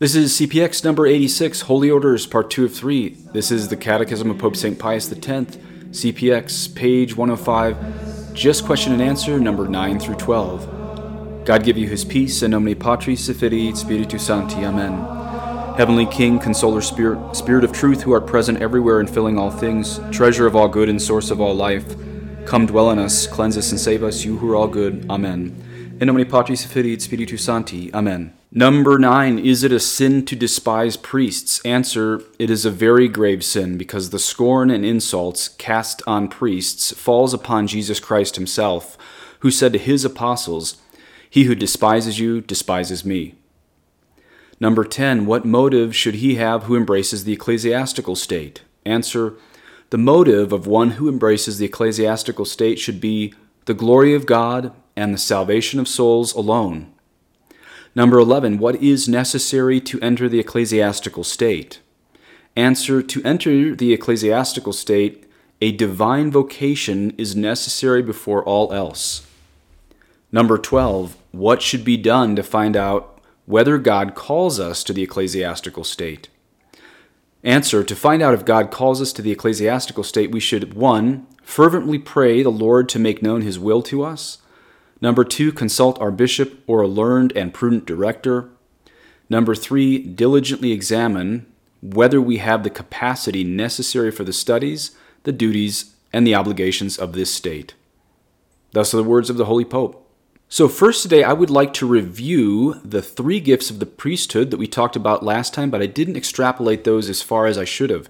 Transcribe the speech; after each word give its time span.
This 0.00 0.14
is 0.14 0.34
CPX 0.34 0.84
number 0.84 1.08
86, 1.08 1.62
Holy 1.62 1.90
Orders, 1.90 2.24
part 2.24 2.52
2 2.52 2.66
of 2.66 2.72
3. 2.72 3.16
This 3.32 3.50
is 3.50 3.66
the 3.66 3.76
Catechism 3.76 4.30
of 4.30 4.38
Pope 4.38 4.54
St. 4.54 4.78
Pius 4.78 5.10
X, 5.10 5.56
CPX, 5.90 6.72
page 6.72 7.16
105, 7.16 8.32
just 8.32 8.64
question 8.64 8.92
and 8.92 9.02
answer, 9.02 9.40
number 9.40 9.66
9 9.66 9.98
through 9.98 10.14
12. 10.14 11.44
God 11.44 11.64
give 11.64 11.76
you 11.76 11.88
his 11.88 12.04
peace, 12.04 12.42
and 12.42 12.52
nomine 12.52 12.76
Patris 12.76 13.28
et 13.28 13.76
Spiritus 13.76 14.24
Sancti. 14.24 14.64
Amen. 14.64 15.74
Heavenly 15.76 16.06
King, 16.06 16.38
Consoler 16.38 16.80
Spirit, 16.80 17.34
Spirit 17.34 17.64
of 17.64 17.72
truth, 17.72 18.02
who 18.02 18.12
art 18.12 18.28
present 18.28 18.62
everywhere 18.62 19.00
and 19.00 19.10
filling 19.10 19.36
all 19.36 19.50
things, 19.50 19.98
treasure 20.12 20.46
of 20.46 20.54
all 20.54 20.68
good 20.68 20.88
and 20.88 21.02
source 21.02 21.32
of 21.32 21.40
all 21.40 21.56
life, 21.56 21.96
come 22.46 22.66
dwell 22.66 22.92
in 22.92 23.00
us, 23.00 23.26
cleanse 23.26 23.58
us 23.58 23.72
and 23.72 23.80
save 23.80 24.04
us, 24.04 24.24
you 24.24 24.38
who 24.38 24.48
are 24.52 24.54
all 24.54 24.68
good. 24.68 25.06
Amen. 25.10 25.60
In 26.00 26.06
nomine 26.06 26.26
Patris 26.26 26.64
Filii 26.64 26.92
et 26.92 27.02
Spiritus 27.02 27.44
Sancti. 27.44 27.92
Amen. 27.92 28.32
Number 28.52 29.00
nine, 29.00 29.36
is 29.36 29.64
it 29.64 29.72
a 29.72 29.80
sin 29.80 30.24
to 30.26 30.36
despise 30.36 30.96
priests? 30.96 31.60
Answer, 31.64 32.22
it 32.38 32.50
is 32.50 32.64
a 32.64 32.70
very 32.70 33.08
grave 33.08 33.44
sin 33.44 33.76
because 33.76 34.10
the 34.10 34.20
scorn 34.20 34.70
and 34.70 34.84
insults 34.84 35.48
cast 35.48 36.00
on 36.06 36.28
priests 36.28 36.92
falls 36.92 37.34
upon 37.34 37.66
Jesus 37.66 37.98
Christ 37.98 38.36
himself, 38.36 38.96
who 39.40 39.50
said 39.50 39.72
to 39.72 39.78
his 39.78 40.04
apostles, 40.04 40.76
He 41.28 41.44
who 41.44 41.56
despises 41.56 42.20
you 42.20 42.42
despises 42.42 43.04
me. 43.04 43.34
Number 44.60 44.84
10, 44.84 45.26
what 45.26 45.44
motive 45.44 45.96
should 45.96 46.16
he 46.16 46.36
have 46.36 46.64
who 46.64 46.76
embraces 46.76 47.24
the 47.24 47.32
ecclesiastical 47.32 48.14
state? 48.14 48.62
Answer, 48.86 49.34
the 49.90 49.98
motive 49.98 50.52
of 50.52 50.68
one 50.68 50.92
who 50.92 51.08
embraces 51.08 51.58
the 51.58 51.66
ecclesiastical 51.66 52.44
state 52.44 52.78
should 52.78 53.00
be 53.00 53.34
the 53.64 53.74
glory 53.74 54.14
of 54.14 54.26
God 54.26 54.72
and 54.98 55.14
the 55.14 55.18
salvation 55.18 55.78
of 55.78 55.86
souls 55.86 56.34
alone. 56.34 56.92
Number 57.94 58.18
11. 58.18 58.58
What 58.58 58.82
is 58.82 59.08
necessary 59.08 59.80
to 59.82 60.00
enter 60.00 60.28
the 60.28 60.40
ecclesiastical 60.40 61.22
state? 61.22 61.78
Answer 62.56 63.00
To 63.02 63.22
enter 63.22 63.76
the 63.76 63.92
ecclesiastical 63.92 64.72
state, 64.72 65.24
a 65.60 65.70
divine 65.70 66.32
vocation 66.32 67.14
is 67.16 67.36
necessary 67.36 68.02
before 68.02 68.42
all 68.42 68.72
else. 68.72 69.24
Number 70.32 70.58
12. 70.58 71.16
What 71.30 71.62
should 71.62 71.84
be 71.84 71.96
done 71.96 72.34
to 72.34 72.42
find 72.42 72.76
out 72.76 73.20
whether 73.46 73.78
God 73.78 74.16
calls 74.16 74.58
us 74.58 74.82
to 74.82 74.92
the 74.92 75.04
ecclesiastical 75.04 75.84
state? 75.84 76.28
Answer 77.44 77.84
To 77.84 77.94
find 77.94 78.20
out 78.20 78.34
if 78.34 78.44
God 78.44 78.72
calls 78.72 79.00
us 79.00 79.12
to 79.12 79.22
the 79.22 79.30
ecclesiastical 79.30 80.02
state, 80.02 80.32
we 80.32 80.40
should 80.40 80.74
1. 80.74 81.24
Fervently 81.44 82.00
pray 82.00 82.42
the 82.42 82.50
Lord 82.50 82.88
to 82.88 82.98
make 82.98 83.22
known 83.22 83.42
his 83.42 83.60
will 83.60 83.82
to 83.82 84.02
us. 84.02 84.38
Number 85.00 85.24
two, 85.24 85.52
consult 85.52 86.00
our 86.00 86.10
bishop 86.10 86.62
or 86.66 86.82
a 86.82 86.88
learned 86.88 87.32
and 87.36 87.54
prudent 87.54 87.86
director. 87.86 88.50
Number 89.30 89.54
three, 89.54 89.98
diligently 89.98 90.72
examine 90.72 91.46
whether 91.80 92.20
we 92.20 92.38
have 92.38 92.64
the 92.64 92.70
capacity 92.70 93.44
necessary 93.44 94.10
for 94.10 94.24
the 94.24 94.32
studies, 94.32 94.96
the 95.22 95.32
duties, 95.32 95.94
and 96.12 96.26
the 96.26 96.34
obligations 96.34 96.98
of 96.98 97.12
this 97.12 97.32
state. 97.32 97.74
Thus 98.72 98.92
are 98.92 98.98
the 98.98 99.04
words 99.04 99.30
of 99.30 99.36
the 99.36 99.44
Holy 99.44 99.64
Pope. 99.64 100.04
So, 100.50 100.66
first 100.66 101.02
today, 101.02 101.22
I 101.22 101.34
would 101.34 101.50
like 101.50 101.74
to 101.74 101.86
review 101.86 102.80
the 102.82 103.02
three 103.02 103.38
gifts 103.38 103.68
of 103.68 103.80
the 103.80 103.86
priesthood 103.86 104.50
that 104.50 104.56
we 104.56 104.66
talked 104.66 104.96
about 104.96 105.22
last 105.22 105.52
time, 105.52 105.70
but 105.70 105.82
I 105.82 105.86
didn't 105.86 106.16
extrapolate 106.16 106.84
those 106.84 107.10
as 107.10 107.20
far 107.20 107.46
as 107.46 107.58
I 107.58 107.64
should 107.64 107.90
have 107.90 108.08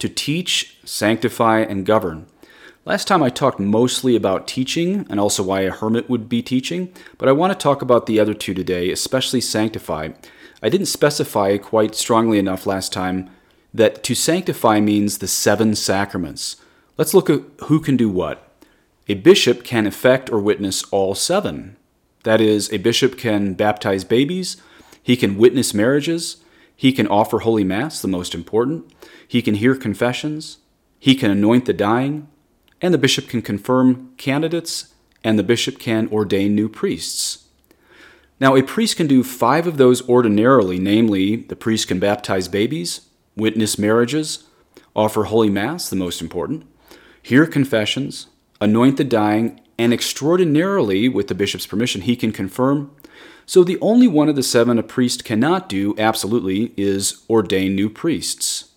to 0.00 0.08
teach, 0.08 0.76
sanctify, 0.84 1.60
and 1.60 1.86
govern. 1.86 2.26
Last 2.88 3.06
time 3.06 3.22
I 3.22 3.28
talked 3.28 3.60
mostly 3.60 4.16
about 4.16 4.48
teaching 4.48 5.06
and 5.10 5.20
also 5.20 5.42
why 5.42 5.60
a 5.60 5.70
hermit 5.70 6.08
would 6.08 6.26
be 6.26 6.40
teaching, 6.40 6.90
but 7.18 7.28
I 7.28 7.32
want 7.32 7.52
to 7.52 7.62
talk 7.62 7.82
about 7.82 8.06
the 8.06 8.18
other 8.18 8.32
two 8.32 8.54
today, 8.54 8.90
especially 8.90 9.42
sanctify. 9.42 10.08
I 10.62 10.70
didn't 10.70 10.86
specify 10.86 11.58
quite 11.58 11.94
strongly 11.94 12.38
enough 12.38 12.66
last 12.66 12.90
time 12.90 13.28
that 13.74 14.02
to 14.04 14.14
sanctify 14.14 14.80
means 14.80 15.18
the 15.18 15.28
seven 15.28 15.74
sacraments. 15.74 16.56
Let's 16.96 17.12
look 17.12 17.28
at 17.28 17.42
who 17.64 17.78
can 17.78 17.98
do 17.98 18.08
what. 18.08 18.50
A 19.06 19.12
bishop 19.16 19.64
can 19.64 19.86
effect 19.86 20.30
or 20.30 20.40
witness 20.40 20.82
all 20.84 21.14
seven. 21.14 21.76
That 22.22 22.40
is, 22.40 22.72
a 22.72 22.78
bishop 22.78 23.18
can 23.18 23.52
baptize 23.52 24.04
babies, 24.04 24.56
he 25.02 25.14
can 25.14 25.36
witness 25.36 25.74
marriages, 25.74 26.38
he 26.74 26.92
can 26.92 27.06
offer 27.06 27.40
Holy 27.40 27.64
Mass, 27.64 28.00
the 28.00 28.08
most 28.08 28.34
important, 28.34 28.90
he 29.26 29.42
can 29.42 29.56
hear 29.56 29.74
confessions, 29.74 30.56
he 30.98 31.14
can 31.14 31.30
anoint 31.30 31.66
the 31.66 31.74
dying, 31.74 32.28
and 32.80 32.94
the 32.94 32.98
bishop 32.98 33.28
can 33.28 33.42
confirm 33.42 34.12
candidates, 34.16 34.94
and 35.24 35.38
the 35.38 35.42
bishop 35.42 35.78
can 35.78 36.08
ordain 36.08 36.54
new 36.54 36.68
priests. 36.68 37.48
Now, 38.40 38.54
a 38.54 38.62
priest 38.62 38.96
can 38.96 39.08
do 39.08 39.24
five 39.24 39.66
of 39.66 39.78
those 39.78 40.08
ordinarily, 40.08 40.78
namely, 40.78 41.36
the 41.36 41.56
priest 41.56 41.88
can 41.88 41.98
baptize 41.98 42.46
babies, 42.46 43.08
witness 43.36 43.78
marriages, 43.78 44.44
offer 44.94 45.24
Holy 45.24 45.50
Mass, 45.50 45.90
the 45.90 45.96
most 45.96 46.20
important, 46.20 46.64
hear 47.20 47.46
confessions, 47.46 48.28
anoint 48.60 48.96
the 48.96 49.04
dying, 49.04 49.60
and 49.76 49.92
extraordinarily, 49.92 51.08
with 51.08 51.28
the 51.28 51.34
bishop's 51.34 51.66
permission, 51.66 52.02
he 52.02 52.16
can 52.16 52.32
confirm. 52.32 52.90
So, 53.44 53.64
the 53.64 53.78
only 53.80 54.06
one 54.06 54.28
of 54.28 54.36
the 54.36 54.42
seven 54.42 54.78
a 54.78 54.82
priest 54.82 55.24
cannot 55.24 55.68
do, 55.68 55.94
absolutely, 55.98 56.74
is 56.76 57.24
ordain 57.30 57.74
new 57.74 57.88
priests. 57.88 58.72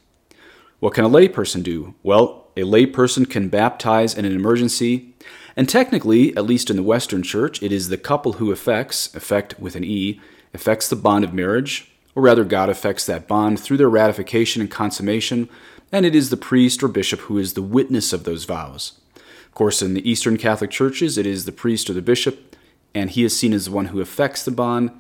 What 0.80 0.94
can 0.94 1.06
a 1.06 1.10
layperson 1.10 1.62
do? 1.62 1.94
Well, 2.02 2.41
a 2.56 2.62
layperson 2.62 3.30
can 3.30 3.50
baptize 3.50 4.18
in 4.18 4.26
an 4.26 4.36
emergency, 4.36 5.14
and 5.56 5.68
technically, 5.68 6.36
at 6.38 6.46
least 6.46 6.70
in 6.70 6.76
the 6.76 6.84
Western 6.84 7.24
Church, 7.24 7.62
it 7.62 7.72
is 7.72 7.90
the 7.90 7.98
couple 7.98 8.34
who 8.34 8.52
affects, 8.52 9.14
effect 9.16 9.60
with 9.60 9.76
an 9.76 9.84
E, 9.84 10.20
affects 10.54 10.90
the 10.90 10.96
bond 10.96 11.24
of 11.24 11.34
marriage, 11.34 11.92
or 12.16 12.24
rather, 12.24 12.44
God 12.44 12.70
affects 12.70 13.06
that 13.06 13.28
bond 13.28 13.60
through 13.60 13.78
their 13.78 13.90
ratification 13.90 14.62
and 14.62 14.70
consummation, 14.70 15.50
and 15.92 16.06
it 16.06 16.16
is 16.16 16.30
the 16.30 16.38
priest 16.38 16.84
or 16.84 16.88
bishop 16.88 17.22
who 17.22 17.38
is 17.38 17.54
the 17.54 17.62
witness 17.62 18.14
of 18.14 18.24
those 18.24 18.46
vows. 18.46 19.00
Of 19.16 19.54
course, 19.54 19.82
in 19.82 19.94
the 19.94 20.10
Eastern 20.10 20.38
Catholic 20.38 20.72
churches, 20.72 21.18
it 21.18 21.26
is 21.26 21.46
the 21.46 21.52
priest 21.52 21.90
or 21.90 21.94
the 21.94 22.02
bishop, 22.02 22.56
and 22.94 23.10
he 23.10 23.24
is 23.24 23.38
seen 23.38 23.54
as 23.54 23.66
the 23.66 23.72
one 23.72 23.88
who 23.88 24.02
affects 24.02 24.44
the 24.44 24.52
bond. 24.52 24.92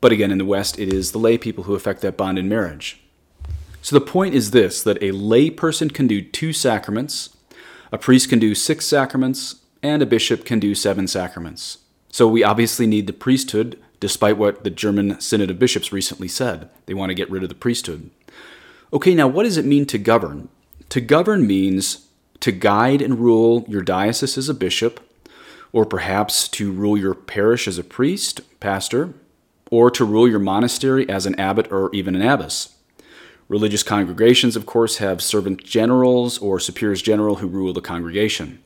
But 0.00 0.12
again, 0.12 0.30
in 0.30 0.38
the 0.38 0.44
West, 0.44 0.78
it 0.78 0.92
is 0.92 1.12
the 1.12 1.18
lay 1.18 1.38
people 1.38 1.64
who 1.64 1.74
affect 1.74 2.00
that 2.02 2.16
bond 2.16 2.38
in 2.38 2.48
marriage. 2.48 3.00
So 3.84 3.98
the 3.98 4.06
point 4.06 4.34
is 4.34 4.52
this 4.52 4.82
that 4.82 5.02
a 5.02 5.10
lay 5.10 5.50
person 5.50 5.90
can 5.90 6.06
do 6.06 6.22
two 6.22 6.54
sacraments, 6.54 7.36
a 7.92 7.98
priest 7.98 8.30
can 8.30 8.38
do 8.38 8.54
six 8.54 8.86
sacraments, 8.86 9.56
and 9.82 10.00
a 10.00 10.06
bishop 10.06 10.46
can 10.46 10.58
do 10.58 10.74
seven 10.74 11.06
sacraments. 11.06 11.78
So 12.10 12.26
we 12.26 12.42
obviously 12.42 12.86
need 12.86 13.06
the 13.06 13.12
priesthood, 13.12 13.78
despite 14.00 14.38
what 14.38 14.64
the 14.64 14.70
German 14.70 15.20
Synod 15.20 15.50
of 15.50 15.58
Bishops 15.58 15.92
recently 15.92 16.28
said. 16.28 16.70
They 16.86 16.94
want 16.94 17.10
to 17.10 17.14
get 17.14 17.30
rid 17.30 17.42
of 17.42 17.50
the 17.50 17.54
priesthood. 17.54 18.08
Okay, 18.90 19.14
now 19.14 19.28
what 19.28 19.42
does 19.42 19.58
it 19.58 19.66
mean 19.66 19.84
to 19.86 19.98
govern? 19.98 20.48
To 20.88 21.02
govern 21.02 21.46
means 21.46 22.06
to 22.40 22.52
guide 22.52 23.02
and 23.02 23.18
rule 23.18 23.66
your 23.68 23.82
diocese 23.82 24.38
as 24.38 24.48
a 24.48 24.54
bishop, 24.54 24.98
or 25.72 25.84
perhaps 25.84 26.48
to 26.48 26.72
rule 26.72 26.96
your 26.96 27.14
parish 27.14 27.68
as 27.68 27.76
a 27.76 27.84
priest, 27.84 28.40
pastor, 28.60 29.12
or 29.70 29.90
to 29.90 30.06
rule 30.06 30.26
your 30.26 30.38
monastery 30.38 31.06
as 31.06 31.26
an 31.26 31.38
abbot 31.38 31.70
or 31.70 31.94
even 31.94 32.16
an 32.16 32.22
abbess. 32.22 32.73
Religious 33.54 33.84
congregations, 33.84 34.56
of 34.56 34.66
course, 34.66 34.96
have 34.96 35.22
servant 35.22 35.62
generals 35.62 36.38
or 36.38 36.58
superiors 36.58 37.00
general 37.00 37.36
who 37.36 37.46
rule 37.46 37.72
the 37.72 37.80
congregation. 37.80 38.58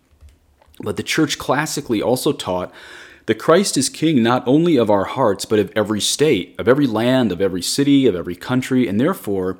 But 0.80 0.96
the 0.96 1.02
church 1.02 1.36
classically 1.36 2.00
also 2.00 2.32
taught 2.32 2.72
that 3.26 3.34
Christ 3.34 3.76
is 3.76 3.90
king 3.90 4.22
not 4.22 4.48
only 4.48 4.78
of 4.78 4.88
our 4.88 5.04
hearts, 5.04 5.44
but 5.44 5.58
of 5.58 5.70
every 5.76 6.00
state, 6.00 6.54
of 6.58 6.66
every 6.66 6.86
land, 6.86 7.32
of 7.32 7.42
every 7.42 7.60
city, 7.60 8.06
of 8.06 8.16
every 8.16 8.34
country, 8.34 8.88
and 8.88 8.98
therefore, 8.98 9.58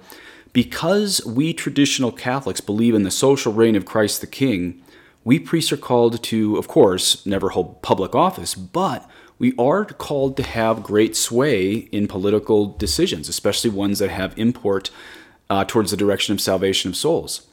because 0.54 1.20
we 1.26 1.52
traditional 1.52 2.10
Catholics 2.10 2.62
believe 2.62 2.94
in 2.94 3.02
the 3.02 3.10
social 3.10 3.52
reign 3.52 3.76
of 3.76 3.84
Christ 3.84 4.22
the 4.22 4.26
King, 4.26 4.82
we 5.24 5.38
priests 5.38 5.70
are 5.70 5.76
called 5.76 6.22
to, 6.22 6.56
of 6.56 6.68
course, 6.68 7.26
never 7.26 7.50
hold 7.50 7.82
public 7.82 8.14
office, 8.14 8.54
but 8.54 9.06
we 9.38 9.52
are 9.58 9.84
called 9.84 10.38
to 10.38 10.42
have 10.42 10.82
great 10.82 11.14
sway 11.14 11.86
in 11.92 12.08
political 12.08 12.64
decisions, 12.64 13.28
especially 13.28 13.68
ones 13.68 13.98
that 13.98 14.08
have 14.08 14.32
import 14.38 14.90
uh, 15.50 15.64
towards 15.64 15.90
the 15.90 15.96
direction 15.96 16.32
of 16.32 16.40
salvation 16.40 16.90
of 16.90 16.96
souls. 16.96 17.46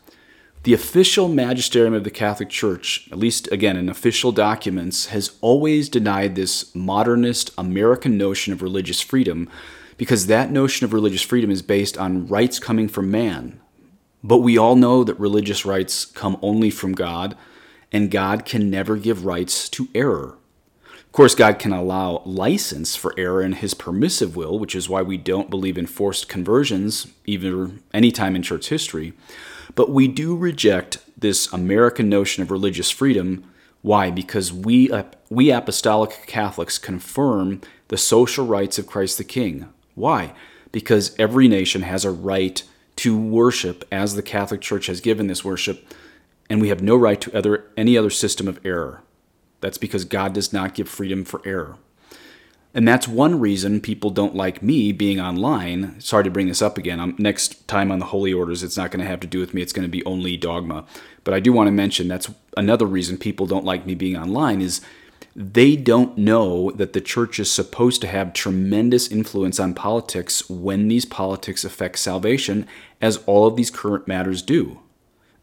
The 0.64 0.74
official 0.74 1.28
magisterium 1.30 1.94
of 1.94 2.04
the 2.04 2.10
Catholic 2.10 2.50
Church, 2.50 3.08
at 3.12 3.20
least 3.20 3.52
again 3.52 3.78
in 3.78 3.88
official 3.88 4.32
documents, 4.32 5.08
has 5.08 5.38
always 5.42 5.90
denied 5.90 6.36
this 6.36 6.74
modernist 6.74 7.52
American 7.58 8.18
notion 8.18 8.52
of 8.52 8.64
religious 8.64 9.00
freedom 9.00 9.48
because 9.98 10.28
that 10.28 10.52
notion 10.52 10.84
of 10.84 10.92
religious 10.92 11.22
freedom 11.22 11.52
is 11.52 11.62
based 11.62 11.98
on 11.98 12.28
rights 12.28 12.60
coming 12.60 12.88
from 12.88 13.12
man. 13.12 13.60
But 14.24 14.40
we 14.40 14.58
all 14.58 14.76
know 14.76 15.04
that 15.04 15.20
religious 15.20 15.66
rights 15.66 16.04
come 16.04 16.38
only 16.42 16.72
from 16.72 16.94
God, 16.94 17.38
and 17.92 18.10
God 18.10 18.44
can 18.44 18.72
never 18.72 18.98
give 18.98 19.24
rights 19.24 19.70
to 19.70 19.88
error 19.94 20.38
course, 21.16 21.36
God 21.36 21.60
can 21.60 21.74
allow 21.74 22.22
license 22.26 22.96
for 22.96 23.14
error 23.18 23.42
in 23.42 23.54
his 23.54 23.74
permissive 23.74 24.36
will, 24.36 24.60
which 24.60 24.76
is 24.76 24.90
why 24.90 25.02
we 25.02 25.18
don't 25.18 25.50
believe 25.50 25.78
in 25.78 25.88
forced 25.88 26.28
conversions, 26.28 27.08
even 27.26 27.82
any 27.94 28.12
time 28.12 28.36
in 28.36 28.42
church 28.42 28.70
history. 28.70 29.14
But 29.76 29.92
we 29.92 30.08
do 30.08 30.36
reject 30.36 31.00
this 31.18 31.52
American 31.52 32.10
notion 32.10 32.44
of 32.44 32.52
religious 32.52 32.92
freedom. 32.92 33.44
Why? 33.82 34.12
Because 34.12 34.52
we, 34.52 34.92
we 35.30 35.52
apostolic 35.52 36.26
Catholics 36.28 36.78
confirm 36.78 37.62
the 37.88 37.98
social 37.98 38.46
rights 38.46 38.78
of 38.78 38.88
Christ 38.88 39.18
the 39.18 39.24
King. 39.24 39.68
Why? 39.96 40.34
because 40.76 41.16
every 41.18 41.48
nation 41.48 41.84
has 41.84 42.04
a 42.04 42.12
right 42.12 42.62
to 42.98 43.18
worship 43.18 43.86
as 43.94 44.14
the 44.16 44.22
Catholic 44.22 44.60
Church 44.60 44.88
has 44.88 45.00
given 45.00 45.28
this 45.28 45.42
worship, 45.42 45.88
and 46.50 46.60
we 46.60 46.68
have 46.68 46.82
no 46.82 46.98
right 46.98 47.22
to 47.22 47.34
other, 47.34 47.64
any 47.78 47.98
other 47.98 48.10
system 48.10 48.46
of 48.46 48.60
error. 48.66 49.02
That's 49.62 49.78
because 49.78 50.06
God 50.06 50.34
does 50.34 50.54
not 50.54 50.76
give 50.76 50.90
freedom 50.90 51.26
for 51.26 51.42
error. 51.46 51.78
And 52.76 52.86
that's 52.86 53.08
one 53.08 53.40
reason 53.40 53.80
people 53.80 54.10
don't 54.10 54.36
like 54.36 54.62
me 54.62 54.92
being 54.92 55.18
online. 55.18 55.98
Sorry 56.02 56.26
to 56.26 56.30
bring 56.30 56.48
this 56.48 56.62
up 56.62 56.78
again. 56.78 57.00
I'm, 57.00 57.16
next 57.18 57.66
time 57.70 57.90
on 57.90 58.00
the 58.00 58.08
Holy 58.08 58.34
Orders, 58.34 58.64
it's 58.64 58.76
not 58.76 58.92
going 58.92 59.00
to 59.00 59.10
have 59.10 59.22
to 59.22 59.28
do 59.28 59.40
with 59.40 59.54
me. 59.54 59.62
It's 59.62 59.72
going 59.72 59.88
to 59.88 59.92
be 59.92 60.04
only 60.04 60.36
dogma. 60.36 60.84
But 61.24 61.34
I 61.34 61.40
do 61.40 61.54
want 61.54 61.68
to 61.68 61.72
mention 61.72 62.10
that's 62.10 62.30
another 62.58 62.86
reason 62.86 63.18
people 63.18 63.46
don't 63.46 63.64
like 63.64 63.86
me 63.86 63.96
being 63.96 64.18
online 64.18 64.62
is 64.62 64.82
they 65.34 65.78
don't 65.78 66.18
know 66.18 66.72
that 66.72 66.92
the 66.92 67.00
church 67.00 67.40
is 67.40 67.50
supposed 67.50 68.02
to 68.02 68.08
have 68.08 68.34
tremendous 68.34 69.10
influence 69.10 69.58
on 69.58 69.74
politics 69.74 70.50
when 70.50 70.90
these 70.90 71.06
politics 71.06 71.64
affect 71.64 72.00
salvation, 72.00 72.68
as 73.02 73.24
all 73.26 73.48
of 73.48 73.56
these 73.56 73.72
current 73.72 74.06
matters 74.06 74.42
do. 74.42 74.80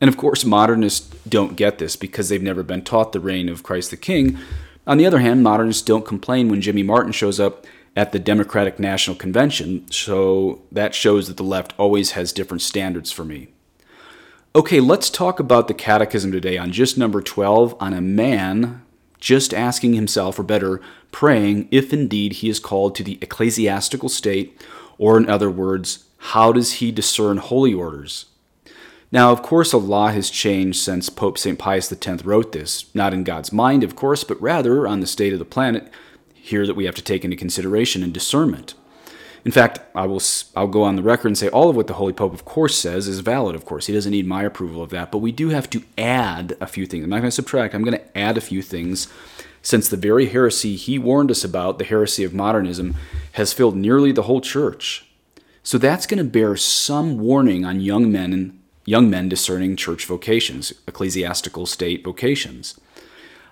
And 0.02 0.08
of 0.08 0.16
course, 0.16 0.44
modernists 0.44 1.08
don't 1.28 1.54
get 1.54 1.78
this 1.78 1.94
because 1.94 2.28
they've 2.28 2.42
never 2.42 2.64
been 2.64 2.82
taught 2.82 3.12
the 3.12 3.20
reign 3.20 3.48
of 3.48 3.62
Christ 3.62 3.92
the 3.92 3.96
King. 3.96 4.36
On 4.84 4.98
the 4.98 5.06
other 5.06 5.20
hand, 5.20 5.44
modernists 5.44 5.82
don't 5.82 6.04
complain 6.04 6.48
when 6.48 6.60
Jimmy 6.60 6.82
Martin 6.82 7.12
shows 7.12 7.38
up 7.38 7.64
at 7.94 8.10
the 8.10 8.18
Democratic 8.18 8.80
National 8.80 9.14
Convention, 9.14 9.88
so 9.92 10.60
that 10.72 10.92
shows 10.92 11.28
that 11.28 11.36
the 11.36 11.44
left 11.44 11.72
always 11.78 12.10
has 12.12 12.32
different 12.32 12.62
standards 12.62 13.12
for 13.12 13.24
me. 13.24 13.50
Okay, 14.56 14.80
let's 14.80 15.08
talk 15.08 15.38
about 15.38 15.68
the 15.68 15.74
catechism 15.74 16.32
today 16.32 16.58
on 16.58 16.72
just 16.72 16.98
number 16.98 17.22
12 17.22 17.76
on 17.78 17.92
a 17.92 18.00
man 18.00 18.82
just 19.20 19.54
asking 19.54 19.94
himself, 19.94 20.36
or 20.36 20.42
better, 20.42 20.80
praying 21.12 21.68
if 21.70 21.92
indeed 21.92 22.32
he 22.32 22.48
is 22.48 22.58
called 22.58 22.96
to 22.96 23.04
the 23.04 23.18
ecclesiastical 23.22 24.08
state, 24.08 24.60
or 24.98 25.16
in 25.16 25.30
other 25.30 25.48
words, 25.48 26.06
how 26.18 26.50
does 26.50 26.74
he 26.74 26.90
discern 26.90 27.36
holy 27.36 27.72
orders? 27.72 28.24
Now, 29.12 29.30
of 29.30 29.42
course, 29.42 29.74
a 29.74 29.78
lot 29.78 30.14
has 30.14 30.30
changed 30.30 30.80
since 30.80 31.10
Pope 31.10 31.36
St. 31.36 31.58
Pius 31.58 31.92
X 31.92 32.24
wrote 32.24 32.52
this, 32.52 32.86
not 32.94 33.12
in 33.12 33.24
God's 33.24 33.52
mind, 33.52 33.84
of 33.84 33.94
course, 33.94 34.24
but 34.24 34.40
rather 34.40 34.86
on 34.86 35.00
the 35.00 35.06
state 35.06 35.34
of 35.34 35.38
the 35.38 35.44
planet 35.44 35.92
here 36.34 36.66
that 36.66 36.74
we 36.74 36.86
have 36.86 36.94
to 36.94 37.02
take 37.02 37.22
into 37.22 37.36
consideration 37.36 38.02
and 38.02 38.14
discernment. 38.14 38.72
In 39.44 39.52
fact, 39.52 39.80
I 39.94 40.06
will 40.06 40.22
I'll 40.56 40.66
go 40.66 40.82
on 40.82 40.96
the 40.96 41.02
record 41.02 41.28
and 41.28 41.36
say 41.36 41.48
all 41.48 41.68
of 41.68 41.76
what 41.76 41.88
the 41.88 41.94
Holy 41.94 42.14
Pope, 42.14 42.32
of 42.32 42.46
course, 42.46 42.78
says 42.78 43.06
is 43.06 43.20
valid. 43.20 43.54
Of 43.54 43.66
course, 43.66 43.86
he 43.86 43.92
doesn't 43.92 44.10
need 44.10 44.26
my 44.26 44.44
approval 44.44 44.82
of 44.82 44.90
that, 44.90 45.12
but 45.12 45.18
we 45.18 45.30
do 45.30 45.50
have 45.50 45.68
to 45.70 45.82
add 45.98 46.56
a 46.60 46.66
few 46.66 46.86
things. 46.86 47.04
I'm 47.04 47.10
not 47.10 47.18
going 47.18 47.28
to 47.28 47.32
subtract. 47.32 47.74
I'm 47.74 47.84
going 47.84 47.98
to 47.98 48.18
add 48.18 48.38
a 48.38 48.42
few 48.42 48.62
things, 48.62 49.08
since 49.60 49.88
the 49.88 49.96
very 49.96 50.26
heresy 50.26 50.76
he 50.76 50.98
warned 50.98 51.30
us 51.30 51.44
about, 51.44 51.78
the 51.78 51.84
heresy 51.84 52.24
of 52.24 52.32
modernism, 52.32 52.94
has 53.32 53.52
filled 53.52 53.76
nearly 53.76 54.10
the 54.10 54.22
whole 54.22 54.40
church. 54.40 55.06
So 55.62 55.76
that's 55.76 56.06
going 56.06 56.18
to 56.18 56.24
bear 56.24 56.56
some 56.56 57.18
warning 57.18 57.64
on 57.64 57.80
young 57.80 58.10
men 58.10 58.32
and 58.32 58.61
young 58.84 59.08
men 59.08 59.28
discerning 59.28 59.76
church 59.76 60.06
vocations, 60.06 60.72
ecclesiastical 60.86 61.66
state 61.66 62.04
vocations. 62.04 62.78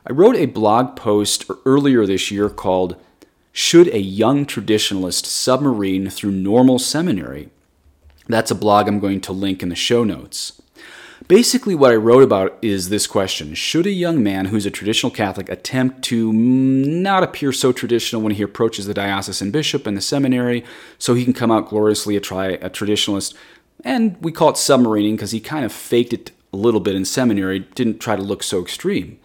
I 0.07 0.13
wrote 0.13 0.37
a 0.37 0.47
blog 0.47 0.97
post 0.97 1.51
earlier 1.65 2.07
this 2.07 2.31
year 2.31 2.49
called 2.49 2.97
Should 3.53 3.89
a 3.89 4.01
Young 4.01 4.47
Traditionalist 4.47 5.27
Submarine 5.27 6.09
Through 6.09 6.33
Normal 6.33 6.79
Seminary? 6.79 7.51
That's 8.27 8.51
a 8.51 8.55
blog 8.55 8.89
I'm 8.89 9.01
going 9.01 9.21
to 9.23 9.33
link 9.33 9.63
in 9.63 9.69
the 9.69 9.75
show 9.75 10.05
notes. 10.05 10.61
Basically, 11.29 11.75
what 11.75 11.93
I 11.93 11.97
wrote 11.97 12.23
about 12.23 12.59
is 12.63 12.89
this 12.89 13.07
question 13.07 13.55
Should 13.55 13.87
a 13.87 13.93
young 13.93 14.23
man 14.23 14.47
who's 14.47 14.67
a 14.67 14.71
traditional 14.71 15.13
Catholic 15.13 15.49
attempt 15.49 16.03
to 16.05 16.33
not 16.33 17.23
appear 17.23 17.53
so 17.53 17.73
traditional 17.73 18.23
when 18.23 18.35
he 18.35 18.43
approaches 18.43 18.87
the 18.87 18.95
diocesan 18.95 19.51
bishop 19.51 19.87
and 19.87 19.97
the 19.97 20.01
seminary 20.01 20.65
so 20.99 21.15
he 21.15 21.25
can 21.25 21.33
come 21.33 21.51
out 21.51 21.69
gloriously 21.69 22.17
a, 22.17 22.21
tri- 22.21 22.59
a 22.63 22.71
traditionalist 22.71 23.35
and 23.85 24.17
we 24.21 24.33
call 24.33 24.51
it 24.51 24.55
submarining 24.55 25.13
because 25.13 25.31
he 25.31 25.41
kind 25.41 25.65
of 25.65 25.73
faked 25.73 26.13
it 26.13 26.33
a 26.53 26.57
little 26.57 26.81
bit 26.81 26.95
in 26.95 27.05
seminary, 27.05 27.61
didn't 27.61 28.01
try 28.01 28.17
to 28.17 28.23
look 28.23 28.43
so 28.43 28.61
extreme. 28.61 29.19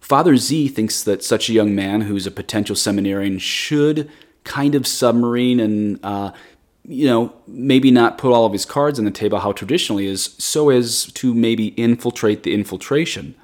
Father 0.00 0.36
Z 0.36 0.68
thinks 0.68 1.02
that 1.02 1.22
such 1.22 1.48
a 1.48 1.52
young 1.52 1.74
man 1.74 2.02
who's 2.02 2.26
a 2.26 2.30
potential 2.30 2.74
seminarian 2.74 3.38
should 3.38 4.10
kind 4.44 4.74
of 4.74 4.86
submarine 4.86 5.60
and, 5.60 6.00
uh, 6.02 6.32
you 6.88 7.06
know, 7.06 7.32
maybe 7.46 7.90
not 7.90 8.18
put 8.18 8.32
all 8.32 8.46
of 8.46 8.52
his 8.52 8.64
cards 8.64 8.98
on 8.98 9.04
the 9.04 9.10
table 9.10 9.38
how 9.38 9.52
traditionally 9.52 10.06
is, 10.06 10.34
so 10.38 10.70
as 10.70 11.06
to 11.12 11.34
maybe 11.34 11.68
infiltrate 11.68 12.42
the 12.42 12.54
infiltration. 12.54 13.34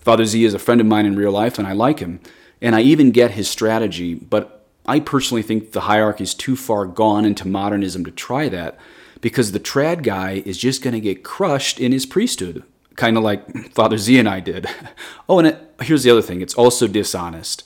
Father 0.00 0.24
Z 0.24 0.44
is 0.44 0.54
a 0.54 0.58
friend 0.58 0.80
of 0.80 0.86
mine 0.86 1.06
in 1.06 1.16
real 1.16 1.32
life, 1.32 1.58
and 1.58 1.66
I 1.66 1.72
like 1.72 1.98
him. 1.98 2.20
And 2.62 2.74
I 2.74 2.82
even 2.82 3.10
get 3.10 3.32
his 3.32 3.48
strategy, 3.48 4.14
but 4.14 4.64
I 4.86 5.00
personally 5.00 5.42
think 5.42 5.72
the 5.72 5.82
hierarchy 5.82 6.24
is 6.24 6.34
too 6.34 6.56
far 6.56 6.86
gone 6.86 7.24
into 7.24 7.48
modernism 7.48 8.04
to 8.04 8.10
try 8.10 8.48
that 8.48 8.78
because 9.20 9.52
the 9.52 9.60
trad 9.60 10.02
guy 10.02 10.42
is 10.44 10.58
just 10.58 10.82
going 10.82 10.94
to 10.94 11.00
get 11.00 11.24
crushed 11.24 11.78
in 11.78 11.92
his 11.92 12.06
priesthood, 12.06 12.62
kind 12.96 13.16
of 13.16 13.22
like 13.22 13.72
Father 13.72 13.98
Z 13.98 14.18
and 14.18 14.28
I 14.28 14.40
did. 14.40 14.66
oh, 15.28 15.38
and 15.38 15.48
it, 15.48 15.74
here's 15.82 16.02
the 16.02 16.10
other 16.10 16.22
thing 16.22 16.40
it's 16.40 16.54
also 16.54 16.86
dishonest. 16.86 17.64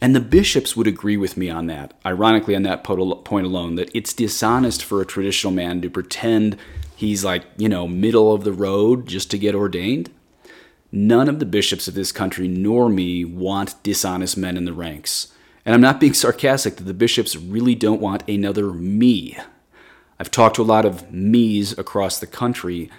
And 0.00 0.14
the 0.14 0.20
bishops 0.20 0.76
would 0.76 0.86
agree 0.86 1.16
with 1.16 1.36
me 1.36 1.48
on 1.48 1.66
that, 1.68 1.94
ironically, 2.04 2.56
on 2.56 2.62
that 2.64 2.84
point 2.84 3.46
alone, 3.46 3.76
that 3.76 3.90
it's 3.94 4.12
dishonest 4.12 4.84
for 4.84 5.00
a 5.00 5.06
traditional 5.06 5.52
man 5.52 5.80
to 5.82 5.88
pretend 5.88 6.58
he's 6.96 7.24
like, 7.24 7.44
you 7.56 7.68
know, 7.68 7.86
middle 7.86 8.34
of 8.34 8.44
the 8.44 8.52
road 8.52 9.06
just 9.06 9.30
to 9.30 9.38
get 9.38 9.54
ordained. 9.54 10.10
None 10.90 11.28
of 11.28 11.38
the 11.38 11.46
bishops 11.46 11.88
of 11.88 11.94
this 11.94 12.12
country 12.12 12.48
nor 12.48 12.88
me 12.88 13.24
want 13.24 13.82
dishonest 13.82 14.36
men 14.36 14.56
in 14.56 14.64
the 14.64 14.72
ranks. 14.72 15.32
And 15.64 15.74
I'm 15.74 15.80
not 15.80 16.00
being 16.00 16.12
sarcastic 16.12 16.76
that 16.76 16.84
the 16.84 16.94
bishops 16.94 17.36
really 17.36 17.74
don't 17.74 18.00
want 18.00 18.28
another 18.28 18.72
me 18.72 19.38
I've 20.18 20.30
talked 20.30 20.56
to 20.56 20.62
a 20.62 20.64
lot 20.64 20.84
of 20.84 21.10
me's 21.12 21.76
across 21.78 22.18
the 22.18 22.26
country 22.26 22.90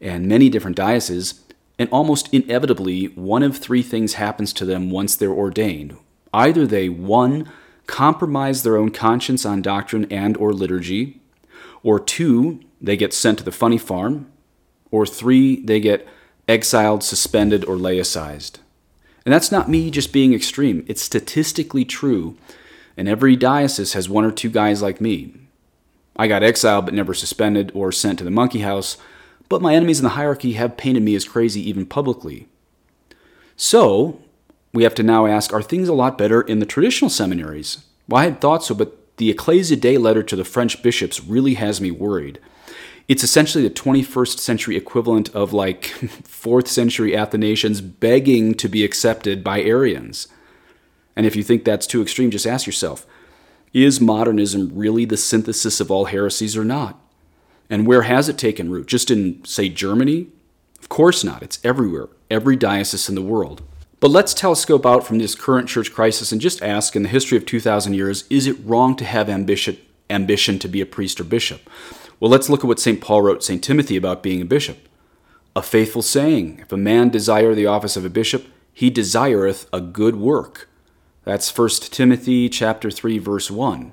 and 0.00 0.26
many 0.26 0.48
different 0.48 0.76
dioceses, 0.76 1.40
and 1.78 1.88
almost 1.90 2.32
inevitably, 2.32 3.06
one 3.06 3.42
of 3.42 3.56
three 3.56 3.82
things 3.82 4.14
happens 4.14 4.52
to 4.54 4.64
them 4.64 4.90
once 4.90 5.16
they're 5.16 5.30
ordained. 5.30 5.96
Either 6.32 6.66
they, 6.66 6.88
one, 6.88 7.50
compromise 7.86 8.62
their 8.62 8.76
own 8.76 8.90
conscience 8.90 9.44
on 9.44 9.62
doctrine 9.62 10.06
and 10.10 10.36
or 10.36 10.52
liturgy, 10.52 11.20
or 11.82 11.98
two, 11.98 12.60
they 12.80 12.96
get 12.96 13.12
sent 13.12 13.38
to 13.38 13.44
the 13.44 13.52
funny 13.52 13.78
farm, 13.78 14.30
or 14.90 15.06
three, 15.06 15.64
they 15.64 15.80
get 15.80 16.06
exiled, 16.48 17.02
suspended, 17.02 17.64
or 17.64 17.76
laicized. 17.76 18.58
And 19.24 19.32
that's 19.32 19.52
not 19.52 19.70
me 19.70 19.90
just 19.90 20.12
being 20.12 20.34
extreme. 20.34 20.84
It's 20.88 21.02
statistically 21.02 21.84
true, 21.84 22.36
and 22.96 23.08
every 23.08 23.36
diocese 23.36 23.92
has 23.92 24.08
one 24.08 24.24
or 24.24 24.32
two 24.32 24.50
guys 24.50 24.82
like 24.82 25.00
me. 25.00 25.34
I 26.16 26.28
got 26.28 26.42
exiled 26.42 26.84
but 26.84 26.94
never 26.94 27.14
suspended 27.14 27.72
or 27.74 27.92
sent 27.92 28.18
to 28.18 28.24
the 28.24 28.30
monkey 28.30 28.60
house, 28.60 28.96
but 29.48 29.62
my 29.62 29.74
enemies 29.74 29.98
in 29.98 30.04
the 30.04 30.10
hierarchy 30.10 30.52
have 30.54 30.76
painted 30.76 31.02
me 31.02 31.14
as 31.14 31.24
crazy 31.24 31.66
even 31.68 31.86
publicly. 31.86 32.48
So, 33.56 34.20
we 34.72 34.82
have 34.82 34.94
to 34.96 35.02
now 35.02 35.26
ask 35.26 35.52
are 35.52 35.62
things 35.62 35.88
a 35.88 35.94
lot 35.94 36.18
better 36.18 36.40
in 36.40 36.58
the 36.58 36.66
traditional 36.66 37.10
seminaries? 37.10 37.84
Well, 38.08 38.20
I 38.20 38.24
had 38.24 38.40
thought 38.40 38.64
so, 38.64 38.74
but 38.74 39.16
the 39.16 39.30
Ecclesia 39.30 39.76
Dei 39.76 39.98
letter 39.98 40.22
to 40.22 40.36
the 40.36 40.44
French 40.44 40.82
bishops 40.82 41.22
really 41.22 41.54
has 41.54 41.80
me 41.80 41.90
worried. 41.90 42.38
It's 43.08 43.24
essentially 43.24 43.66
the 43.66 43.74
21st 43.74 44.38
century 44.38 44.76
equivalent 44.76 45.28
of 45.34 45.52
like 45.52 45.82
4th 45.82 46.68
century 46.68 47.16
Athanasians 47.16 47.80
begging 47.80 48.54
to 48.54 48.68
be 48.68 48.84
accepted 48.84 49.44
by 49.44 49.60
Arians. 49.60 50.28
And 51.14 51.26
if 51.26 51.36
you 51.36 51.42
think 51.42 51.64
that's 51.64 51.86
too 51.86 52.00
extreme, 52.00 52.30
just 52.30 52.46
ask 52.46 52.66
yourself 52.66 53.06
is 53.72 54.00
modernism 54.00 54.70
really 54.74 55.04
the 55.04 55.16
synthesis 55.16 55.80
of 55.80 55.90
all 55.90 56.06
heresies 56.06 56.56
or 56.56 56.64
not? 56.64 56.98
And 57.70 57.86
where 57.86 58.02
has 58.02 58.28
it 58.28 58.36
taken 58.36 58.70
root? 58.70 58.86
Just 58.86 59.10
in, 59.10 59.44
say, 59.44 59.68
Germany? 59.68 60.28
Of 60.78 60.88
course 60.88 61.24
not. 61.24 61.42
It's 61.42 61.58
everywhere, 61.64 62.08
every 62.30 62.56
diocese 62.56 63.08
in 63.08 63.14
the 63.14 63.22
world. 63.22 63.62
But 63.98 64.10
let's 64.10 64.34
telescope 64.34 64.84
out 64.84 65.06
from 65.06 65.18
this 65.18 65.34
current 65.34 65.68
church 65.68 65.92
crisis 65.92 66.32
and 66.32 66.40
just 66.40 66.60
ask 66.60 66.96
in 66.96 67.04
the 67.04 67.08
history 67.08 67.38
of 67.38 67.46
2,000 67.46 67.94
years, 67.94 68.24
is 68.28 68.46
it 68.46 68.58
wrong 68.64 68.96
to 68.96 69.04
have 69.04 69.30
ambition, 69.30 69.78
ambition 70.10 70.58
to 70.58 70.68
be 70.68 70.80
a 70.80 70.86
priest 70.86 71.20
or 71.20 71.24
bishop? 71.24 71.70
Well, 72.18 72.30
let's 72.30 72.50
look 72.50 72.60
at 72.60 72.66
what 72.66 72.80
St. 72.80 73.00
Paul 73.00 73.22
wrote 73.22 73.44
St. 73.44 73.62
Timothy 73.62 73.96
about 73.96 74.22
being 74.22 74.42
a 74.42 74.44
bishop. 74.44 74.88
A 75.54 75.62
faithful 75.62 76.02
saying, 76.02 76.58
if 76.60 76.72
a 76.72 76.76
man 76.76 77.10
desire 77.10 77.54
the 77.54 77.66
office 77.66 77.96
of 77.96 78.04
a 78.04 78.10
bishop, 78.10 78.46
he 78.72 78.90
desireth 78.90 79.68
a 79.72 79.80
good 79.80 80.16
work. 80.16 80.68
That's 81.24 81.56
1 81.56 81.68
Timothy 81.90 82.48
chapter 82.48 82.90
3 82.90 83.18
verse 83.18 83.50
1. 83.50 83.92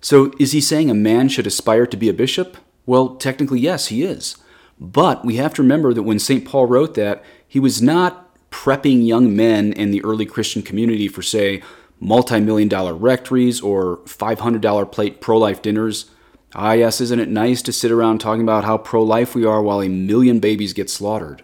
So 0.00 0.32
is 0.38 0.52
he 0.52 0.60
saying 0.60 0.90
a 0.90 0.94
man 0.94 1.28
should 1.28 1.46
aspire 1.46 1.86
to 1.86 1.96
be 1.96 2.08
a 2.08 2.14
bishop? 2.14 2.56
Well, 2.84 3.16
technically 3.16 3.60
yes, 3.60 3.86
he 3.86 4.02
is. 4.02 4.36
But 4.78 5.24
we 5.24 5.36
have 5.36 5.54
to 5.54 5.62
remember 5.62 5.94
that 5.94 6.02
when 6.02 6.18
St. 6.18 6.44
Paul 6.44 6.66
wrote 6.66 6.94
that, 6.94 7.22
he 7.46 7.60
was 7.60 7.80
not 7.80 8.28
prepping 8.50 9.06
young 9.06 9.34
men 9.34 9.72
in 9.72 9.92
the 9.92 10.04
early 10.04 10.26
Christian 10.26 10.62
community 10.62 11.08
for 11.08 11.22
say 11.22 11.62
multi-million 12.00 12.68
dollar 12.68 12.94
rectories 12.94 13.60
or 13.60 13.98
$500 13.98 14.92
plate 14.92 15.20
pro-life 15.20 15.62
dinners. 15.62 16.10
Ah, 16.54 16.72
yes, 16.72 17.00
isn't 17.00 17.20
it 17.20 17.28
nice 17.28 17.62
to 17.62 17.72
sit 17.72 17.92
around 17.92 18.18
talking 18.18 18.42
about 18.42 18.64
how 18.64 18.76
pro 18.76 19.02
life 19.02 19.34
we 19.34 19.44
are 19.44 19.62
while 19.62 19.80
a 19.80 19.88
million 19.88 20.40
babies 20.40 20.72
get 20.72 20.90
slaughtered? 20.90 21.42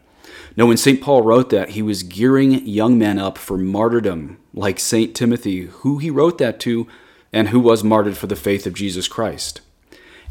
No, 0.56 0.66
when 0.66 0.76
St. 0.76 1.00
Paul 1.00 1.22
wrote 1.22 1.50
that, 1.50 1.70
he 1.70 1.82
was 1.82 2.02
gearing 2.02 2.66
young 2.66 2.98
men 2.98 3.18
up 3.18 3.38
for 3.38 3.56
martyrdom, 3.56 4.38
like 4.54 4.80
St. 4.80 5.14
Timothy, 5.14 5.62
who 5.62 5.98
he 5.98 6.10
wrote 6.10 6.38
that 6.38 6.60
to 6.60 6.86
and 7.32 7.48
who 7.48 7.60
was 7.60 7.84
martyred 7.84 8.16
for 8.16 8.26
the 8.26 8.36
faith 8.36 8.66
of 8.66 8.74
Jesus 8.74 9.08
Christ. 9.08 9.60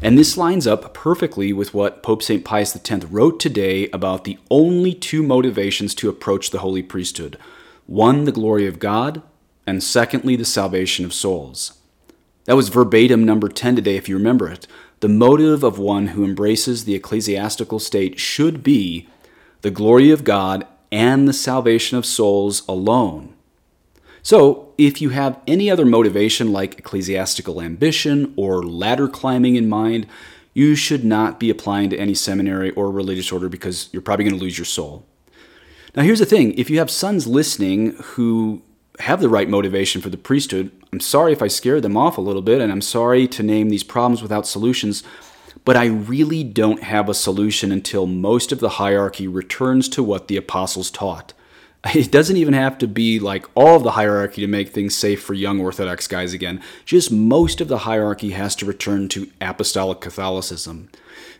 And 0.00 0.16
this 0.16 0.36
lines 0.36 0.66
up 0.66 0.94
perfectly 0.94 1.52
with 1.52 1.74
what 1.74 2.02
Pope 2.02 2.22
St. 2.22 2.44
Pius 2.44 2.76
X 2.76 3.04
wrote 3.06 3.40
today 3.40 3.88
about 3.90 4.24
the 4.24 4.38
only 4.50 4.94
two 4.94 5.22
motivations 5.22 5.94
to 5.96 6.08
approach 6.08 6.50
the 6.50 6.60
holy 6.60 6.82
priesthood 6.82 7.38
one, 7.86 8.24
the 8.24 8.32
glory 8.32 8.66
of 8.66 8.78
God, 8.78 9.22
and 9.66 9.82
secondly, 9.82 10.36
the 10.36 10.44
salvation 10.44 11.06
of 11.06 11.14
souls. 11.14 11.78
That 12.44 12.56
was 12.56 12.68
verbatim 12.68 13.24
number 13.24 13.48
10 13.48 13.76
today, 13.76 13.96
if 13.96 14.08
you 14.08 14.16
remember 14.16 14.48
it. 14.48 14.66
The 15.00 15.08
motive 15.08 15.62
of 15.62 15.78
one 15.78 16.08
who 16.08 16.24
embraces 16.24 16.84
the 16.84 16.94
ecclesiastical 16.94 17.78
state 17.78 18.18
should 18.18 18.62
be 18.62 19.08
the 19.62 19.70
glory 19.70 20.10
of 20.10 20.24
God 20.24 20.66
and 20.92 21.26
the 21.26 21.32
salvation 21.32 21.96
of 21.96 22.04
souls 22.04 22.66
alone. 22.68 23.34
So, 24.22 24.72
if 24.78 25.00
you 25.00 25.10
have 25.10 25.40
any 25.46 25.70
other 25.70 25.86
motivation 25.86 26.52
like 26.52 26.78
ecclesiastical 26.78 27.60
ambition 27.60 28.32
or 28.36 28.62
ladder 28.62 29.08
climbing 29.08 29.56
in 29.56 29.68
mind, 29.68 30.06
you 30.54 30.74
should 30.74 31.04
not 31.04 31.38
be 31.38 31.50
applying 31.50 31.90
to 31.90 31.96
any 31.96 32.14
seminary 32.14 32.70
or 32.70 32.90
religious 32.90 33.30
order 33.30 33.48
because 33.48 33.88
you're 33.92 34.02
probably 34.02 34.24
going 34.24 34.36
to 34.36 34.44
lose 34.44 34.58
your 34.58 34.64
soul. 34.64 35.06
Now, 35.94 36.02
here's 36.02 36.18
the 36.18 36.26
thing 36.26 36.52
if 36.58 36.68
you 36.68 36.78
have 36.78 36.90
sons 36.90 37.26
listening 37.26 37.96
who 38.02 38.62
have 39.00 39.20
the 39.20 39.28
right 39.28 39.48
motivation 39.48 40.00
for 40.00 40.10
the 40.10 40.16
priesthood, 40.16 40.70
I'm 40.92 41.00
sorry 41.00 41.32
if 41.32 41.42
I 41.42 41.48
scared 41.48 41.82
them 41.82 41.96
off 41.96 42.18
a 42.18 42.22
little 42.22 42.42
bit, 42.42 42.60
and 42.60 42.72
I'm 42.72 42.80
sorry 42.80 43.28
to 43.28 43.42
name 43.42 43.68
these 43.68 43.84
problems 43.84 44.22
without 44.22 44.46
solutions, 44.46 45.02
but 45.64 45.76
I 45.76 45.86
really 45.86 46.44
don't 46.44 46.82
have 46.82 47.08
a 47.08 47.14
solution 47.14 47.70
until 47.70 48.06
most 48.06 48.52
of 48.52 48.60
the 48.60 48.70
hierarchy 48.70 49.28
returns 49.28 49.88
to 49.90 50.02
what 50.02 50.28
the 50.28 50.36
apostles 50.36 50.90
taught. 50.90 51.34
It 51.94 52.10
doesn't 52.10 52.36
even 52.36 52.54
have 52.54 52.78
to 52.78 52.88
be 52.88 53.18
like 53.20 53.46
all 53.54 53.76
of 53.76 53.82
the 53.82 53.92
hierarchy 53.92 54.40
to 54.40 54.46
make 54.46 54.70
things 54.70 54.96
safe 54.96 55.22
for 55.22 55.34
young 55.34 55.60
Orthodox 55.60 56.08
guys 56.08 56.32
again. 56.32 56.60
Just 56.84 57.12
most 57.12 57.60
of 57.60 57.68
the 57.68 57.78
hierarchy 57.78 58.30
has 58.30 58.56
to 58.56 58.66
return 58.66 59.08
to 59.10 59.30
apostolic 59.40 60.00
Catholicism. 60.00 60.90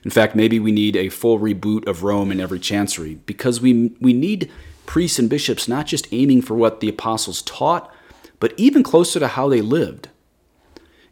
In 0.05 0.11
fact, 0.11 0.37
maybe 0.37 0.61
we 0.61 0.73
need 0.73 0.97
a 0.97 1.09
full 1.09 1.39
reboot 1.39 1.87
of 1.89 2.05
Rome 2.05 2.31
in 2.31 2.41
every 2.41 2.61
chancery 2.61 3.17
because 3.27 3.61
we, 3.61 3.97
we 4.01 4.13
need 4.13 4.51
priests 4.87 5.19
and 5.19 5.29
bishops 5.29 5.69
not 5.69 5.87
just 5.87 6.09
aiming 6.13 6.43
for 6.43 6.55
what 6.55 6.81
the 6.81 6.89
apostles 6.89 7.43
taught, 7.43 7.93
but 8.39 8.55
even 8.57 8.83
closer 8.83 9.19
to 9.19 9.29
how 9.29 9.49
they 9.49 9.61
lived. 9.61 10.09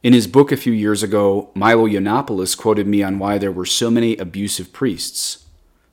In 0.02 0.12
his 0.12 0.28
book 0.28 0.52
a 0.52 0.56
few 0.56 0.73
years 0.73 1.02
ago, 1.02 1.50
Milo 1.54 1.87
Yiannopoulos 1.87 2.56
quoted 2.56 2.87
me 2.87 3.02
on 3.02 3.18
why 3.18 3.38
there 3.38 3.50
were 3.50 3.66
so 3.66 3.90
many 3.90 4.16
abusive 4.16 4.73
priests. 4.73 5.45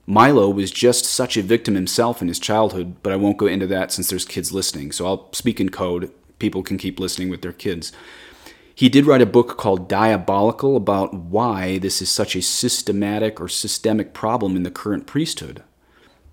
Milo 0.05 0.49
was 0.49 0.71
just 0.71 1.05
such 1.05 1.37
a 1.37 1.41
victim 1.41 1.75
himself 1.75 2.21
in 2.21 2.27
his 2.27 2.39
childhood, 2.39 2.95
but 3.03 3.13
I 3.13 3.15
won't 3.15 3.37
go 3.37 3.47
into 3.47 3.67
that 3.67 3.91
since 3.91 4.09
there's 4.09 4.25
kids 4.25 4.51
listening, 4.51 4.91
so 4.91 5.05
I'll 5.05 5.31
speak 5.33 5.61
in 5.61 5.69
code. 5.69 6.11
People 6.39 6.61
can 6.61 6.77
keep 6.77 6.99
listening 6.99 7.29
with 7.29 7.41
their 7.41 7.53
kids. 7.53 7.93
He 8.75 8.89
did 8.89 9.05
write 9.05 9.21
a 9.21 9.25
book 9.25 9.57
called 9.57 9.87
Diabolical 9.87 10.75
about 10.75 11.13
why 11.13 11.77
this 11.77 12.01
is 12.01 12.09
such 12.11 12.35
a 12.35 12.41
systematic 12.41 13.39
or 13.39 13.47
systemic 13.47 14.13
problem 14.13 14.55
in 14.57 14.63
the 14.63 14.71
current 14.71 15.05
priesthood. 15.05 15.63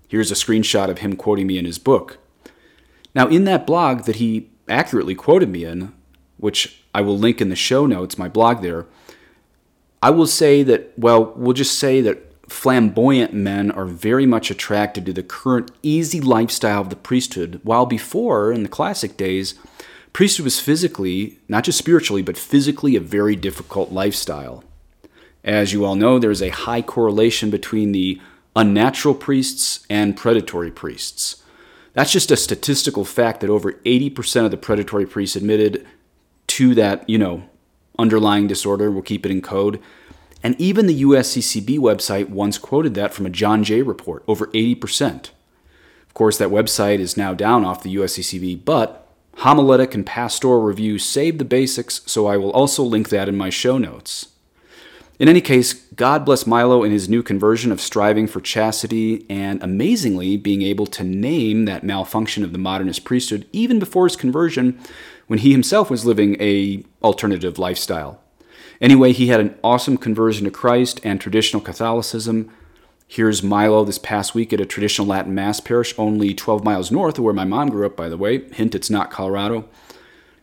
Here's 0.07 0.31
a 0.31 0.35
screenshot 0.35 0.89
of 0.89 0.97
him 0.97 1.15
quoting 1.15 1.47
me 1.47 1.57
in 1.57 1.65
his 1.65 1.79
book. 1.79 2.17
Now, 3.15 3.27
in 3.27 3.45
that 3.45 3.67
blog 3.67 4.03
that 4.03 4.17
he 4.17 4.49
accurately 4.67 5.15
quoted 5.15 5.49
me 5.49 5.63
in, 5.63 5.93
which 6.37 6.83
I 6.93 7.01
will 7.01 7.17
link 7.17 7.39
in 7.39 7.49
the 7.49 7.55
show 7.55 7.85
notes, 7.85 8.17
my 8.17 8.27
blog 8.27 8.61
there, 8.61 8.87
I 10.01 10.09
will 10.09 10.27
say 10.27 10.63
that, 10.63 10.91
well, 10.97 11.33
we'll 11.35 11.53
just 11.53 11.77
say 11.77 12.01
that 12.01 12.30
flamboyant 12.51 13.33
men 13.33 13.71
are 13.71 13.85
very 13.85 14.25
much 14.25 14.51
attracted 14.51 15.05
to 15.05 15.13
the 15.13 15.23
current 15.23 15.71
easy 15.81 16.19
lifestyle 16.19 16.81
of 16.81 16.89
the 16.89 16.95
priesthood, 16.95 17.59
while 17.63 17.85
before, 17.85 18.51
in 18.51 18.63
the 18.63 18.69
classic 18.69 19.17
days, 19.17 19.55
priesthood 20.13 20.43
was 20.43 20.59
physically, 20.59 21.39
not 21.47 21.63
just 21.63 21.77
spiritually, 21.77 22.21
but 22.21 22.37
physically 22.37 22.95
a 22.95 22.99
very 22.99 23.35
difficult 23.35 23.91
lifestyle. 23.91 24.63
As 25.43 25.73
you 25.73 25.85
all 25.85 25.95
know, 25.95 26.19
there 26.19 26.29
is 26.29 26.41
a 26.41 26.49
high 26.49 26.81
correlation 26.81 27.49
between 27.49 27.93
the 27.93 28.21
unnatural 28.55 29.15
priests 29.15 29.85
and 29.89 30.17
predatory 30.17 30.71
priests. 30.71 31.41
That's 31.93 32.11
just 32.11 32.31
a 32.31 32.37
statistical 32.37 33.05
fact 33.05 33.41
that 33.41 33.49
over 33.49 33.73
80% 33.73 34.45
of 34.45 34.51
the 34.51 34.57
predatory 34.57 35.05
priests 35.05 35.35
admitted 35.35 35.85
to 36.47 36.75
that, 36.75 37.09
you 37.09 37.17
know, 37.17 37.43
underlying 37.97 38.47
disorder. 38.47 38.91
We'll 38.91 39.01
keep 39.01 39.25
it 39.25 39.31
in 39.31 39.41
code. 39.41 39.79
And 40.43 40.59
even 40.59 40.87
the 40.87 41.03
USCCB 41.03 41.77
website 41.77 42.29
once 42.29 42.57
quoted 42.57 42.93
that 42.95 43.13
from 43.13 43.25
a 43.25 43.29
John 43.29 43.63
Jay 43.63 43.81
report, 43.81 44.23
over 44.27 44.47
80%. 44.47 45.29
Of 46.07 46.13
course, 46.13 46.37
that 46.37 46.49
website 46.49 46.99
is 46.99 47.15
now 47.15 47.33
down 47.33 47.63
off 47.63 47.83
the 47.83 47.95
USCCB, 47.95 48.65
but 48.65 49.07
homiletic 49.37 49.93
and 49.93 50.05
pastoral 50.05 50.61
reviews 50.61 51.05
save 51.05 51.37
the 51.37 51.45
basics, 51.45 52.01
so 52.05 52.27
I 52.27 52.37
will 52.37 52.51
also 52.51 52.83
link 52.83 53.09
that 53.09 53.29
in 53.29 53.37
my 53.37 53.49
show 53.49 53.77
notes. 53.77 54.27
In 55.19 55.29
any 55.29 55.41
case, 55.41 55.73
God 55.73 56.25
bless 56.25 56.47
Milo 56.47 56.83
in 56.83 56.91
his 56.91 57.07
new 57.07 57.21
conversion 57.21 57.71
of 57.71 57.79
striving 57.79 58.25
for 58.25 58.41
chastity 58.41 59.23
and 59.29 59.61
amazingly 59.61 60.35
being 60.35 60.63
able 60.63 60.87
to 60.87 61.03
name 61.03 61.65
that 61.65 61.83
malfunction 61.83 62.43
of 62.43 62.53
the 62.53 62.57
modernist 62.57 63.03
priesthood 63.03 63.45
even 63.51 63.77
before 63.77 64.07
his 64.07 64.15
conversion 64.15 64.79
when 65.27 65.39
he 65.39 65.51
himself 65.51 65.91
was 65.91 66.07
living 66.07 66.41
a 66.41 66.83
alternative 67.03 67.59
lifestyle. 67.59 68.20
Anyway, 68.81 69.13
he 69.13 69.27
had 69.27 69.39
an 69.39 69.55
awesome 69.63 69.95
conversion 69.95 70.45
to 70.45 70.51
Christ 70.51 70.99
and 71.03 71.21
traditional 71.21 71.61
Catholicism. 71.61 72.51
Here's 73.07 73.43
Milo 73.43 73.85
this 73.85 73.99
past 73.99 74.33
week 74.33 74.51
at 74.51 74.59
a 74.59 74.65
traditional 74.65 75.07
Latin 75.07 75.35
Mass 75.35 75.59
parish 75.59 75.93
only 75.99 76.33
12 76.33 76.63
miles 76.63 76.91
north 76.91 77.19
of 77.19 77.23
where 77.23 77.33
my 77.33 77.45
mom 77.45 77.69
grew 77.69 77.85
up, 77.85 77.95
by 77.95 78.09
the 78.09 78.17
way. 78.17 78.49
Hint, 78.51 78.73
it's 78.73 78.89
not 78.89 79.11
Colorado. 79.11 79.69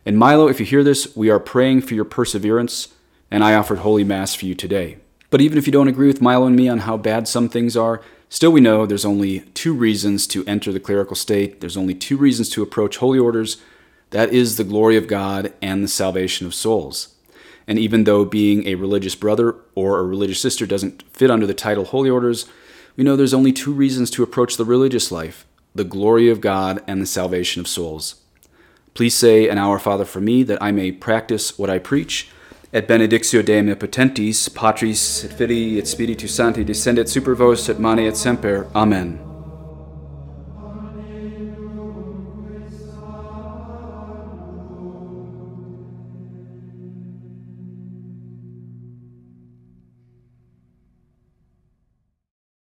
And 0.05 0.17
Milo, 0.17 0.47
if 0.47 0.59
you 0.61 0.65
hear 0.65 0.85
this, 0.85 1.15
we 1.17 1.29
are 1.29 1.39
praying 1.39 1.81
for 1.81 1.95
your 1.95 2.05
perseverance, 2.05 2.93
and 3.29 3.43
I 3.43 3.55
offered 3.55 3.79
Holy 3.79 4.05
Mass 4.05 4.33
for 4.33 4.45
you 4.45 4.55
today. 4.55 4.99
But 5.29 5.41
even 5.41 5.57
if 5.57 5.67
you 5.67 5.73
don't 5.73 5.89
agree 5.89 6.07
with 6.07 6.21
Milo 6.21 6.47
and 6.47 6.55
me 6.55 6.69
on 6.69 6.79
how 6.79 6.95
bad 6.95 7.27
some 7.27 7.49
things 7.49 7.75
are, 7.75 8.01
still 8.29 8.51
we 8.51 8.61
know 8.61 8.85
there's 8.85 9.03
only 9.03 9.41
two 9.53 9.73
reasons 9.73 10.25
to 10.27 10.45
enter 10.45 10.71
the 10.71 10.79
clerical 10.79 11.15
state. 11.15 11.59
There's 11.59 11.77
only 11.77 11.93
two 11.93 12.15
reasons 12.15 12.49
to 12.51 12.63
approach 12.63 12.97
holy 12.97 13.19
orders. 13.19 13.57
That 14.11 14.31
is 14.31 14.55
the 14.55 14.63
glory 14.63 14.95
of 14.95 15.07
God 15.07 15.53
and 15.61 15.83
the 15.83 15.89
salvation 15.89 16.47
of 16.47 16.55
souls. 16.55 17.15
And 17.69 17.77
even 17.77 18.05
though 18.05 18.25
being 18.25 18.67
a 18.67 18.73
religious 18.73 19.13
brother 19.13 19.55
or 19.75 19.99
a 19.99 20.03
religious 20.03 20.41
sister 20.41 20.65
doesn't 20.65 21.03
fit 21.13 21.29
under 21.29 21.45
the 21.45 21.53
title 21.53 21.85
Holy 21.85 22.09
Orders, 22.09 22.47
we 22.97 23.03
know 23.03 23.15
there's 23.15 23.33
only 23.33 23.53
two 23.53 23.71
reasons 23.71 24.09
to 24.11 24.23
approach 24.23 24.57
the 24.57 24.65
religious 24.65 25.11
life 25.11 25.45
the 25.75 25.83
glory 25.83 26.31
of 26.31 26.41
God 26.41 26.81
and 26.87 26.99
the 26.99 27.05
salvation 27.05 27.59
of 27.59 27.67
souls. 27.67 28.15
Please 28.95 29.13
say 29.13 29.47
an 29.47 29.59
Our 29.59 29.77
Father 29.77 30.03
for 30.03 30.19
me 30.19 30.41
that 30.41 30.61
I 30.61 30.71
may 30.71 30.91
practice 30.91 31.59
what 31.59 31.69
I 31.69 31.77
preach. 31.77 32.31
Et 32.73 32.87
benedictio 32.87 33.45
Dei 33.45 33.61
omnipotentis, 33.61 34.53
Patris 34.53 35.23
et 35.23 35.31
Filii 35.31 35.77
et 35.77 35.87
Spiritus 35.87 36.33
Sancti 36.33 36.65
descendat 36.65 37.07
super 37.07 37.35
vos 37.35 37.69
et 37.69 37.79
maneat 37.79 38.17
semper. 38.17 38.67
Amen. 38.73 39.28